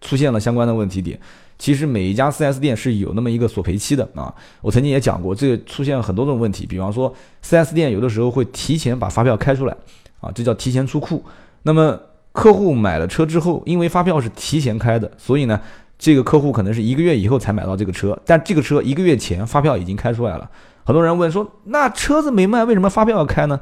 [0.00, 1.18] 出现了相关的问题点，
[1.58, 4.34] 其实每一家 4S 店是有那么一个索赔期的啊。
[4.60, 9.76] 我曾经也讲过，这个出现很多种问题，比方说 4S 店有的时候会提前把发票开出来
[10.20, 11.22] 啊，这叫提前出库。
[11.62, 11.98] 那么
[12.32, 15.60] 客户买了车之后，因为发票是提前开的，所以呢，
[15.98, 20.50] 这个客户可能是一个月以后才买到这个车，但这个车一个月前发票已经开出来了。
[20.84, 23.58] 很多人问说，那车子没卖，为什么发票要开呢？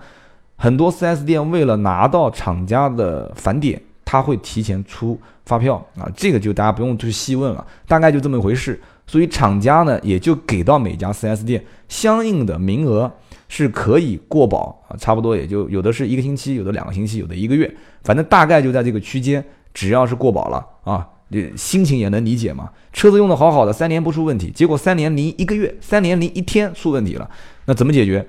[0.56, 8.80] 很多 4S 店为了拿到厂家的返点，他会提前出发票啊，这个就大家不用去细问了，大概就这么一回事。
[9.06, 13.12] 所以厂家呢也就给到每家 4S 店相应的名额，
[13.48, 17.70] 是可以过保啊，差不多也就有的是一个星期，有的两个星期，有的一个月，
[18.02, 22.70] 反正大概就在这个区间，只要是过保了啊，这心情也能理解嘛。
[22.94, 27.28] 车子用的好好的，三年不出问题，结果三年零一个月，三年零一天出问题了，
[27.66, 28.26] 那怎么解决？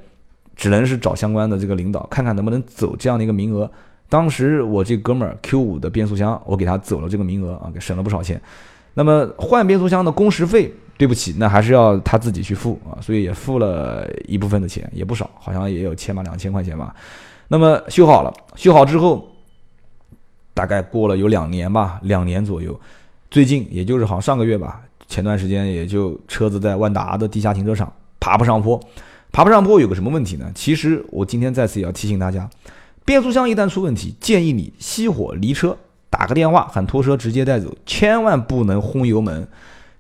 [0.56, 3.70] 只能是找相关的这个领导看看能不能走这样的一个名额。
[4.08, 8.40] 当时我这哥们儿 Q 五的变速箱，我给他走了这个名额啊，给省了不少钱。
[8.94, 16.96] 那么换变速箱的工时费，对不起，那还是要他自己去付啊，所以也付了一部分的钱，也不少，好像也有千把两千块钱吧。
[17.48, 19.28] 那么修好了，修好之后
[20.54, 22.80] 大概过了有两年吧，两年左右，
[23.30, 28.80] 最近也就是好像上个月吧，前段时间也就车子在万达的地下停车场爬不上坡，
[29.36, 30.50] 爬不上坡有个什么问题呢？
[30.56, 32.50] 其实我今天在此也要提醒大家，
[33.04, 35.78] 变速箱一旦出问题，建议你熄火离车，
[36.10, 39.46] 打个电话喊拖车直接带走，千万不能轰油门。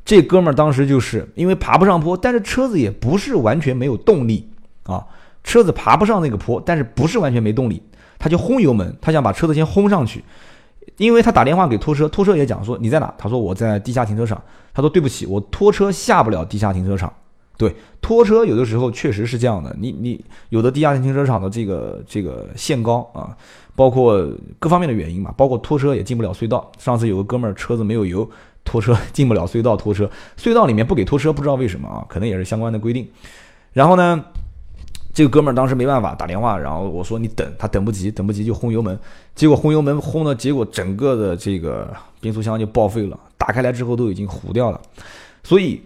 [0.05, 4.47] 这哥们儿当时就是因为爬不上坡，但是车子也不是完全没有动力
[4.83, 5.05] 啊。
[5.43, 7.83] 车子爬不上那个坡，但是不是完全没动力，
[8.17, 10.23] 他就轰油门，他想把车子先轰上去，
[10.95, 13.13] 因为他打电话给拖车，拖车也讲说你在哪？
[13.17, 14.41] 他说我在地下停车场。
[14.73, 17.11] 他说对不起，我拖车下不了地下停车场。
[17.57, 23.35] 对，拖车有的时候确实是这样的，你你有的地下停车场的这个这个限高啊，
[23.75, 24.27] 包括
[24.59, 26.71] 各方面的原因嘛，包括拖车也进不了隧道。
[26.77, 28.29] 上次有个哥们儿车子没有油，
[28.63, 33.07] 拖车 进不了隧道，拖车隧道里面不给拖车，不知道为什么啊，可能也是相关的规定。
[33.73, 34.23] 然后呢？
[35.13, 38.99] 这个哥们儿当时没办法打电话，然后我说你等，他等不及，等不及就轰油门，
[39.33, 41.89] 结果轰油门轰的结果整个的这个
[42.19, 44.81] 变速箱就报废了，打开来之后都已经糊掉了。
[45.41, 45.81] 所以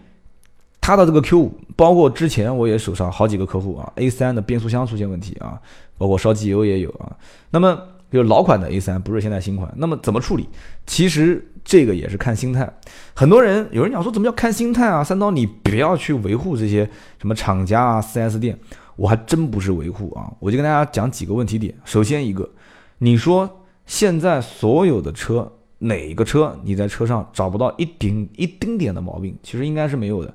[0.90, 5.62] 他的这个 Q 五，包括之前我也手上好几个客户啊，A 三的变速箱出现问题啊，
[6.00, 7.16] 包括烧机油也有啊。
[7.52, 7.80] 那么
[8.12, 10.50] 就老款的 A 三，不是现在新款，那么怎么处理？
[10.88, 12.68] 其实这个也是看心态。
[13.14, 15.04] 很多人有人讲说怎么叫看心态啊？
[15.04, 18.58] 三刀你不要去维护这些什么厂家啊、4S 店。
[18.96, 21.72] 我还真不是维护啊，我就跟大家讲几个问题点。
[21.86, 22.50] 首先一个，
[22.98, 23.48] 你说
[23.86, 29.38] 现在所有的车哪个车你在车上找不到一丁一丁点的毛病？
[29.44, 30.34] 其实应该是没有的。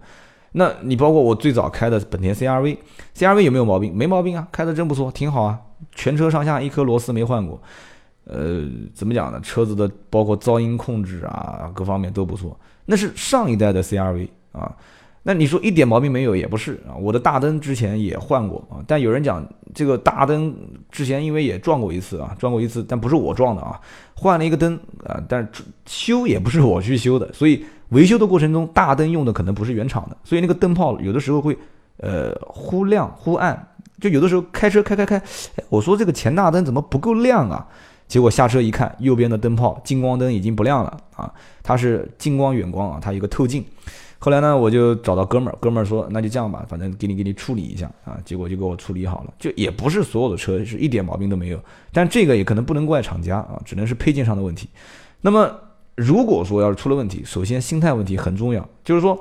[0.57, 3.95] 那你包括我最早开的本田 CRV，CRV 有没有毛病？
[3.95, 5.59] 没毛病啊，开的真不错，挺好啊。
[5.97, 7.61] 全车上下一颗螺丝没换过。
[8.27, 8.63] 呃，
[8.95, 9.41] 怎么讲呢？
[9.41, 12.57] 车子的包括噪音控制啊，各方面都不错。
[12.87, 14.73] 那是上一代的 CRV 啊。
[15.27, 19.43] 那你说一点毛病没有也不是啊，我的大灯之前也换过啊，但有人讲
[19.75, 20.55] 这个大灯
[20.91, 23.81] 之前因为也撞过一次啊，撞过一次，但不是我撞的啊，
[24.15, 31.57] 换了一个灯啊，但是修也不是我去修的，所以维修的过程中大灯用的可能不是原厂的，所以那个灯泡有的时候会
[31.99, 33.69] 呃忽亮忽暗，
[34.01, 35.23] 就有的时候开车开开开，
[35.69, 37.67] 我说这个前大灯怎么不够亮啊？
[38.07, 43.65] 结果下车一看，右边的灯泡近光灯已经不亮了啊，它是近光远光啊，它有个透镜。
[44.19, 49.33] 后来呢，我就找到哥们儿，哥们儿说那就这样吧，反正给你给你处理一下啊，结果就给我处理好了。
[49.39, 51.59] 就也不是所有的车是一点毛病都没有，
[51.93, 54.69] 但这个也可能不能怪厂家啊，只能是配件上的问题。
[55.21, 55.51] 那么
[55.97, 59.19] 如果说要是出了问题，首先心态问题很重要，就是说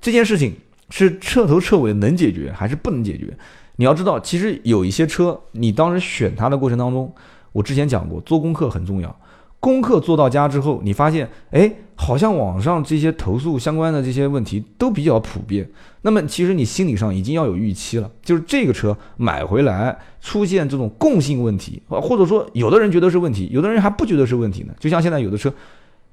[0.00, 0.54] 这件事情
[0.90, 3.36] 是彻头彻尾能解决还是不能解决？
[3.76, 7.12] 你要知道，其实有一些车，你当时选它的过程当中，
[7.52, 9.14] 我之前讲过，做功课很重要。
[9.60, 15.68] 功课做到家之后，你发现，哎，好像网上这些投诉相关的这些问题都比较普遍。
[16.02, 24.74] 那么，其实你心理上已经要有预期了，就是这个车买回来出现这种共性问题，或者说有的人觉得是问题，有的人还不觉得是问题呢。
[24.78, 25.52] 就像现在有的车，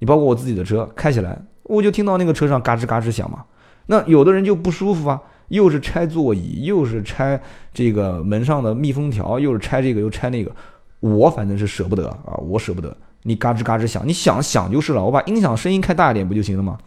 [0.04, 3.42] 你包括我自己的车开起来，我就听到那个车上嘎吱嘎吱响嘛。
[3.86, 7.42] 那有的人就不舒服啊，又是拆座椅，又是拆
[7.74, 10.52] 这个门上的密封条，又是拆这个又拆那个，
[11.00, 12.94] 我反正是舍不得啊，我舍不得。
[13.22, 15.02] 你嘎吱嘎吱响，你想响就是了。
[15.02, 16.78] 我把音响声音开大一点不就行了吗？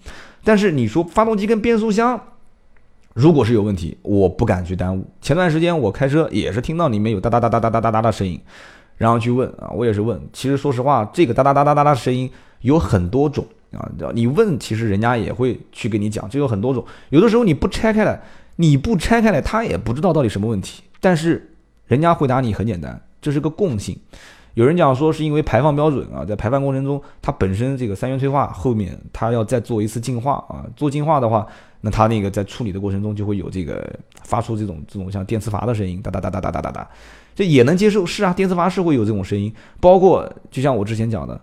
[0.45, 2.21] 但是你说发动机跟变速箱，
[3.15, 5.11] 如果是有问题，我不敢去耽误。
[5.23, 8.39] 前段时间我开车也是听到里面有哒哒哒哒哒哒哒哒的声音，
[8.99, 10.21] 然后去问啊，我也是问。
[10.35, 13.91] 其实说实话，这个哒哒哒哒哒哒的声音有很多种啊。
[14.15, 16.85] 你问，其实人家也会去跟你讲，就有很多种。
[17.11, 18.21] 有的时候你不拆开来，
[18.57, 20.83] 你不拆开来，他也不知道到底什么问题。
[21.01, 21.55] 但是
[21.87, 23.99] 人家回答你很简单，这是个共性。
[24.55, 31.47] 有人讲说是因为排放标准啊，在排放过程中，它本身这个三元催化后面它要再做一次净化啊，做净化的话，
[31.83, 33.87] 那它那个在处理的过程中就会有这个
[34.25, 36.89] 发出这种这种像电磁阀的声音，哒哒哒哒哒哒哒哒，
[37.35, 38.07] 这也能接受。
[38.07, 41.39] 是啊，电磁阀是会有这种声音，包括就像我之前讲的，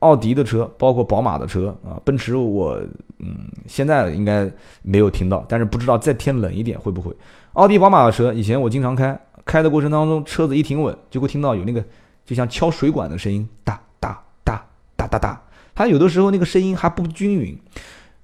[0.00, 2.80] 奥迪的车，包括宝马的车啊，奔驰我
[3.18, 4.50] 嗯现在应该
[4.82, 7.14] 没有听到，但是不知道再天冷一点会不会。
[7.54, 11.84] 奥迪、宝马的车以前我经常开，开的过程当中车子一停稳就会听到有那个。
[12.24, 14.62] 就像敲水管的声音，哒哒哒
[14.94, 15.42] 哒哒哒，
[15.74, 17.58] 它有的时候那个声音还不均匀。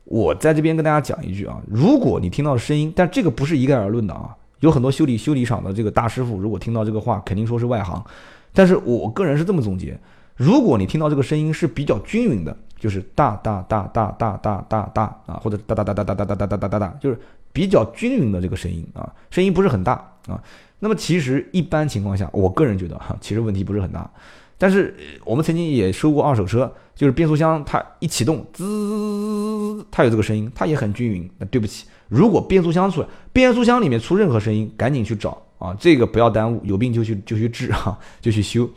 [0.04, 8.04] 我在这边跟大家讲一句啊，如果你听到声音，但这个不是一概而论的啊，有很多修理修理厂的这个大师傅，如果听到这个话，肯定说是外行。
[8.52, 9.98] 但是我个人是这么总结：
[10.37, 17.18] 如果你听到这个声音是比较均匀的，就是哒哒哒哒哒哒哒哒啊，或者哒哒哒哒哒哒哒哒哒哒哒，就是
[17.53, 19.92] 比较均匀的这个声音啊，声音不是很大
[20.27, 20.42] 啊。
[20.81, 24.11] 那么其实一般情况下，我个人觉得哈，其实问题不是很大。
[24.59, 24.94] 但是
[25.25, 31.29] 我们曾经也收过二手车，就是变速箱它一启动，滋，它有这个声音，它也很均匀。
[31.38, 38.68] 那对不起，如果变速箱出来，变速箱里面出任何声音，赶紧去找啊，这个不要耽误，有病就去就去治哈，就去修。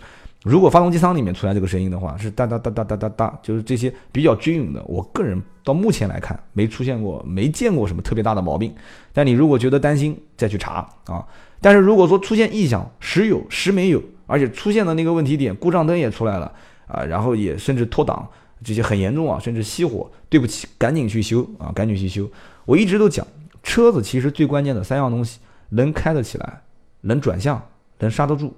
[0.47, 4.81] 如果发动机舱里面出来这个声音的话，是哒哒哒哒哒哒哒，就是这些比较均匀的。
[4.87, 8.73] 我个人到目前来看，没出现过，没见过什么特别大的毛病。
[9.11, 11.25] 但你如果觉得担心，再去查啊。
[11.59, 16.49] 但是如果说出现异响，时有时没有，而且出现的那个问题点，故障灯也出来了
[16.87, 18.25] 啊，然后也甚至脱档，
[18.63, 22.29] 这些很严重啊，甚至熄火，对不起，赶紧去修啊，赶紧去修。
[22.63, 23.27] 我一直都讲，
[23.63, 26.61] 车子其实最关键的三样东西，能开得起来，
[27.01, 27.61] 能转向，
[27.99, 28.53] 能刹得住，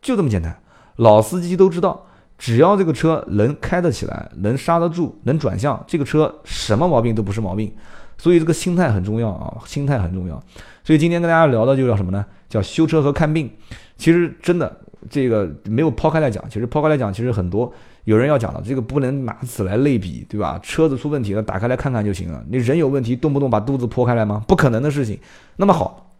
[0.00, 0.58] 就这么简单。
[0.96, 7.72] 老司机都知道，只要这个车能开得起来，能刹得住，能转向，这个车什么毛病都不是毛病。
[8.18, 10.42] 所以这个心态很重要啊，心态很重要。
[10.84, 12.24] 所以今天跟大家聊的就叫什么呢？
[12.50, 13.50] 叫修车和看病。
[13.96, 14.74] 其实真的
[15.08, 17.72] 这个没有抛开来讲，其实抛开来讲，其实很多
[18.04, 20.58] 有人要讲的，这个不能拿此来类比，对吧？
[20.62, 22.44] 车子出问题了，打开来看看就行了。
[22.50, 24.42] 你人有问题，动不动把肚子剖开来吗？
[24.46, 25.18] 不可能的事情。
[25.56, 26.10] 那么好，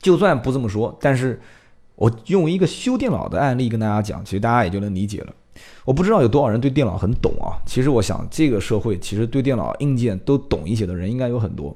[0.00, 1.38] 就算不这么说，但是。
[1.96, 5.32] 我用一个修电脑的案例跟大家讲，其实大家也就能理解了。
[5.84, 7.56] 我不知道有多少人对电脑很懂啊。
[7.66, 11.74] 其实我想，这个社会其实对电脑硬件都懂一些的人应该有很多。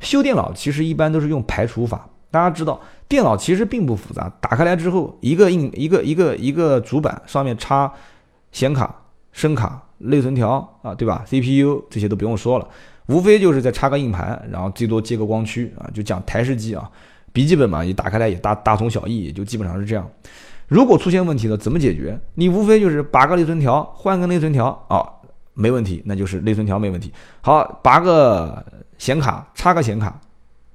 [0.00, 2.08] 修电脑其实一般都是用排除法。
[2.30, 4.30] 大家知道，电脑其实并不复杂。
[4.40, 7.90] 打开来之后，一个硬一个一个一个主板上面插
[8.52, 8.94] 显卡、
[9.32, 12.68] 声卡、内存条啊，对吧？CPU 这些都不用说了，
[13.06, 16.90] 无非就是再插个硬盘，然后最多接个光驱啊，就讲台式机啊。
[17.34, 20.08] 笔记本嘛，你打开来也大大同小异，也就基本上是这样。
[20.68, 22.16] 如果出现问题了，怎么解决？
[22.34, 25.04] 你无非就是拔个内存条，换个内存条啊，
[25.52, 27.12] 没问题，那就是内存条没问题。
[27.40, 28.64] 好，拔个
[28.98, 30.18] 显卡，插个显卡，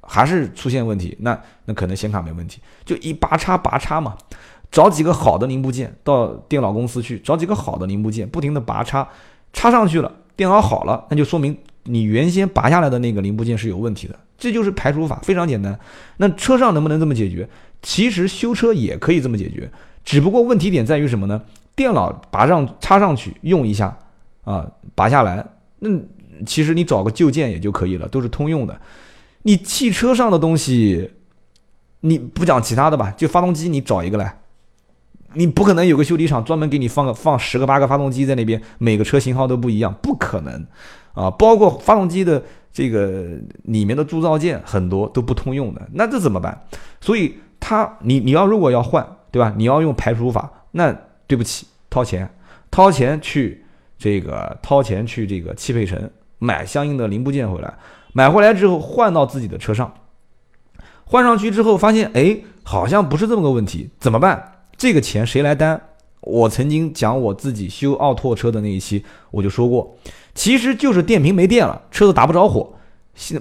[0.02, 4.18] 还是出现问题，那那可能显卡没问题，就一拔插拔插嘛，
[4.70, 9.08] 找几个好的零部件到电脑公司去，找几个好的零部件，不停的拔插，
[9.54, 11.58] 插上去了，电脑好了，那就说明
[11.90, 14.18] 你原先拔下来的那个零部件是有问题的。
[14.38, 15.78] 这就是排除法，非常简单。
[16.18, 17.50] 那车上能不能这么解决？
[17.82, 19.70] 其实修车也可以这么解决，
[20.06, 21.42] 只不过问题点在于什么呢？
[21.76, 23.98] 电脑拔上插上去用一下
[24.46, 25.46] 啊，拔下来，
[25.80, 25.90] 那
[26.46, 28.80] 其实你找个旧件也就可以了，都是通用的。
[29.44, 31.12] 你汽车上的东西，
[32.02, 34.40] 你不讲其他的吧，就发动机你找一个来，
[35.34, 40.66] 你不可能有个修理厂专门给你放个放十个八个发动机在那边，每个车型号都不一样，不可能
[41.14, 42.42] 啊，包括发动机的。
[42.72, 43.32] 这个
[43.64, 46.62] 里面的铸造件很多都不通用的，那这怎么办？
[47.02, 49.52] 所以他你你要如果要换，对吧？
[49.58, 52.30] 你要用排除法，那对不起，掏钱，
[52.70, 53.66] 掏钱去
[53.98, 57.74] 这个掏钱去这个汽配城买相应的零部件回来，
[58.14, 59.92] 买回来之后换到自己的车上，
[61.06, 64.59] 换上去之后发现，哎，好像不是这么个问题，怎么办？
[64.80, 65.78] 这个钱谁来担？
[66.22, 69.98] 我曾经讲我自己修奥拓车的那一期，我就说过。
[70.34, 72.72] 其实就是电瓶没电了，车子打不着火，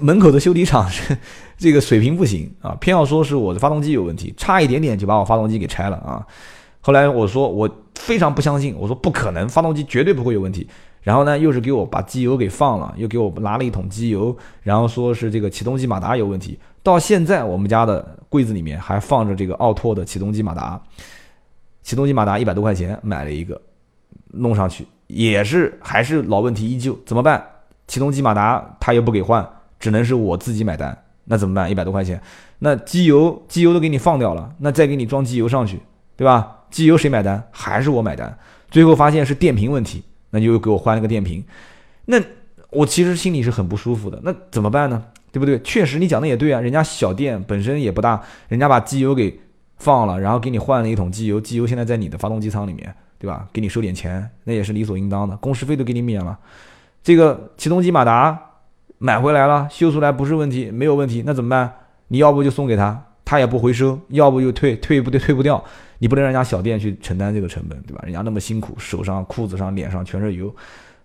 [0.01, 1.17] 门口的修理厂是
[1.57, 6.27] 这个水平不行啊，偏要说是我的发动机有问题，差一点点就把我发动机给拆了啊。
[6.81, 10.67] 后来我说我非常不相信，我说不可能，发动机绝对不会有问题。
[11.01, 16.59] 然后呢，又是给我把机油给放了，又给我拿了一桶机油，然后说是这个启动机马达有问题。
[16.83, 20.81] 到现在我们家的柜子里面还放着这个奥拓的启动机马达，
[21.81, 23.59] 启动机马达一百多块钱买了一个，
[24.31, 24.85] 弄上去。
[25.07, 27.43] 也是还是老问题依旧，怎么办？
[27.87, 29.47] 启动机马达他又不给换，
[29.79, 30.95] 只能是我自己买单。
[31.25, 31.69] 那怎么办？
[31.69, 32.21] 一百多块钱，
[32.59, 35.79] 那机油机油都给你放掉了，那再给你装机油上去，
[36.15, 36.57] 对吧？
[36.69, 37.43] 机油谁买单？
[37.51, 38.37] 还是我买单。
[38.69, 41.43] 最后发现是电瓶问题，那就又给我换了个电瓶。
[42.05, 42.21] 那
[42.69, 44.19] 我其实心里是很不舒服的。
[44.23, 45.03] 那怎么办呢？
[45.31, 45.59] 对不对？
[45.61, 49.39] 确实你讲的也对啊，人家小店本身也不大，人家把机油给
[49.79, 52.95] 放了，然后给你换了一桶机油，机油现在在你的发动机舱里面。
[53.21, 53.45] 对吧？
[53.51, 56.39] 给你收点钱，那也是理所应当的，工时费都给你免了。
[57.03, 58.39] 这个启动机马达
[58.97, 61.69] 买回来了，修出来不是问题，没有问题，那怎么办？
[62.07, 65.61] 你要不就送给他，他也不回收；要不就退，退不对，退不掉。
[65.97, 68.01] 你不能让人家小店去承担这个成本，对吧？
[68.05, 70.55] 人家那么辛苦，手上、裤子上、脸上全是油，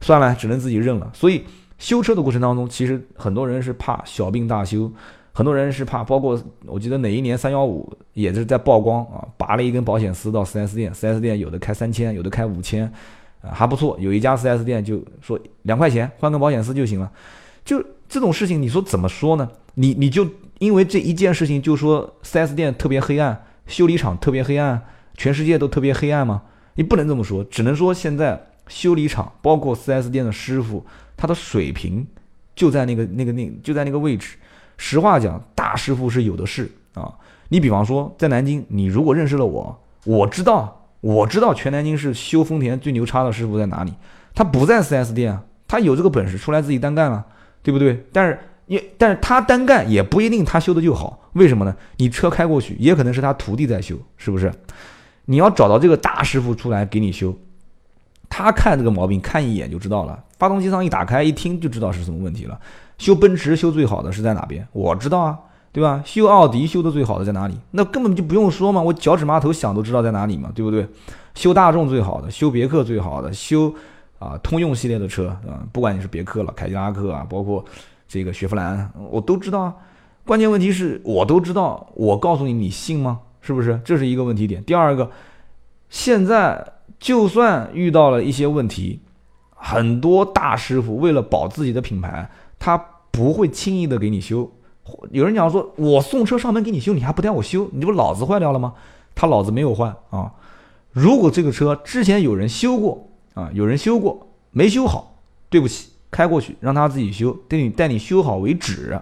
[0.01, 1.11] 算了，只能自己认了。
[1.13, 1.45] 所以
[1.81, 4.89] 修车的过程当中，其实很多人是怕小病大修。
[5.37, 12.85] 很多人是怕，包括我记得哪一年三幺五也是在曝光啊，拔了一根保险丝到 4S 店，4S 店有的开三千，有的开五千，
[13.43, 17.11] 啊还不错，有一家 4S 店就说两块钱换根保险丝就行了，
[17.65, 19.51] 就这种事情你说怎么说呢？
[19.75, 20.25] 你你就
[20.61, 24.81] 因为这一件事情就说 4S 店特别黑暗，修理厂特别黑暗，
[25.17, 26.43] 全世界都特别黑暗吗？
[26.77, 32.07] 你不能这么说，只能说现在修理厂包括 4S 店的师傅，他的水平
[32.55, 34.37] 就在那个那个那就在那个位置。
[34.77, 37.13] 实话讲，大师傅是有的是啊。
[37.49, 43.93] 你比方说，在南京，你如果认识了我，我知道，我知道全南京市修丰田最牛叉的师傅在哪里。
[44.35, 47.25] 他不在 4S 店啊，他有这个本事出来自己单干了，
[47.63, 48.05] 对不对？
[48.13, 51.21] 但是也，但是他单干也不一定他修的就好。
[51.35, 51.77] 为什么呢？
[51.99, 54.53] 你车开过去，也可能是他徒弟在修，是不是？
[55.27, 57.37] 你要找到这个大师傅出来给你修，
[58.29, 62.59] 他看这个毛病看一眼就知道了，发动机舱一打开一听就知道是什么问题了。
[62.99, 64.67] 修奔驰修最好的是在哪边？
[64.73, 65.39] 我知道啊，
[65.73, 66.03] 对吧？
[66.05, 67.55] 修奥迪修的最好的在哪里？
[67.73, 70.87] 那根本就不用说嘛，我脚趾麻头想都知道在哪里嘛，对不对？
[71.35, 73.75] 修大众最好的，修别克最好的，修
[74.19, 77.65] 啊通用系列的车啊，不管你是别克了、凯迪拉克啊，包括
[78.07, 79.75] 这个雪佛兰，我都知道啊。
[80.25, 83.21] 关键问题是我都知道，我告诉你，你信吗？
[83.41, 83.79] 是不是？
[83.85, 84.63] 这是一个问题点。
[84.65, 85.11] 第二个，
[85.91, 86.67] 现在
[86.99, 89.01] 就算遇到了一些问题，
[89.51, 92.31] 很多大师傅为了保自己的品牌，
[92.65, 94.51] 他不会轻易的给你修。
[95.11, 98.73] 有人讲说，我送车上门给你修，你还不带我修，你这不脑子坏掉了吗？
[99.15, 100.33] 他脑子没有坏啊。
[100.91, 105.15] 如果这个车之前有人修过啊，有人修过没修好，
[105.51, 108.99] 对不起，开过去让他自己修，带你带你修好为止。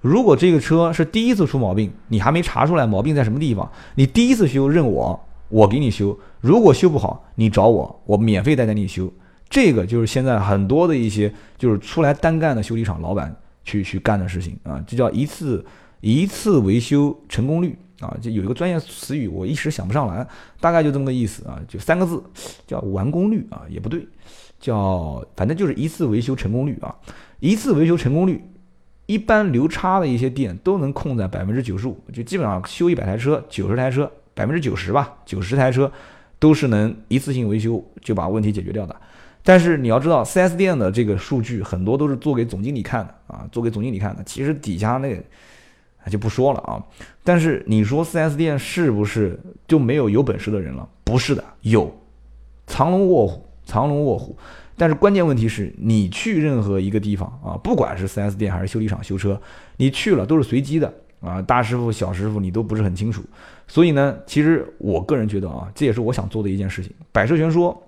[0.00, 6.16] 如果这个车是第一次出毛病，你还没查出来毛病在什么地方，你第一次修认我，我给你修。
[6.40, 9.10] 如果修不好，你找我，我免费带带你修。
[9.52, 15.62] 这个就是现在很多的一些就是出来单干的修理厂老板去去干的事情啊，这叫一次
[16.00, 20.26] 一次维修成功率啊，就有一个专业词语，我一时想不上来，
[20.58, 22.24] 大概就这么个意思啊，就三个字，
[22.66, 24.06] 叫完工率啊，也不对，
[24.58, 26.96] 叫反正就是一次维修成功率啊，
[27.38, 28.42] 一次维修成功率。
[29.06, 35.90] 一般流差的一些店都能控在百分之九十五，就基本上修一百台车，九十台车，百分之九十吧，九十台车
[36.38, 38.96] 都是能一次性维修就把问题解决掉的。
[39.44, 44.22] 但是你要知道，4S 店的这个数据很多都是做给总经理看的啊，做给总经理看的。
[44.24, 46.82] 其实底下那就不说了啊。
[47.24, 50.88] 但是你说 4S 店是不是就没有有本事的人了？
[51.02, 51.92] 不是的，有，
[52.66, 54.36] 藏龙卧虎，藏龙卧虎。
[54.76, 59.40] 但是关键问题是你去任何一个地方啊，不管是 4S 店还是修理厂修车，
[59.76, 63.22] 你去了都是随机的啊，大师傅、小师傅你都不是很清楚。
[63.68, 66.92] 所以呢，其实我个人觉得啊，这也是我想做的一件事情。
[67.12, 67.80] 百车全说，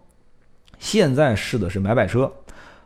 [0.85, 2.31] 现在试的是买买车，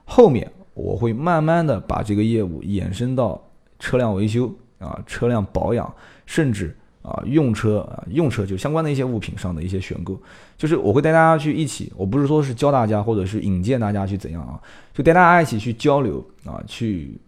[0.05, 3.43] 后面我会慢慢的把这个业务延伸到
[3.81, 5.93] 车辆维修啊、车辆保养，
[6.25, 6.75] 甚至。
[7.01, 10.21] 啊，用车啊，用车就相关的一些物品上的一些选购，
[10.59, 14.61] 就是我会带大家去一起，我不是说是教大家或者是引荐大家去怎样啊，
[14.93, 17.19] 就带大家一起去交流啊，去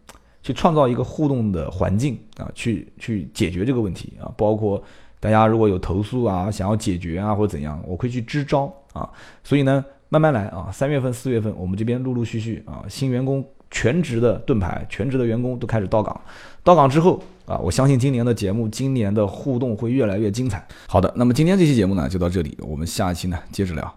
[0.42, 4.82] 去创造一个互动的环境啊，去去解决这个问题啊，包括
[5.18, 9.08] 大家如果有投诉啊，想要解决啊或者怎样，我会去支招啊，
[9.42, 13.42] 所以呢，慢慢来啊，三月份、四月份我们这边陆陆续续啊，新员工。
[13.72, 16.20] 全职的盾牌，全职的员工都开始到岗。
[16.64, 20.66] 到岗之后啊，我相信今年的节目，今年的互动会越来越精彩。
[20.88, 23.94] 好的，那么今天这期节目呢，就到这里，我们下一期呢接着聊。